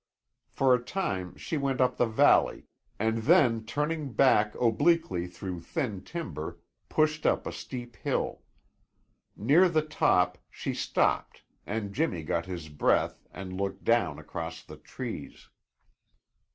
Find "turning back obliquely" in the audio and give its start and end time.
3.63-5.27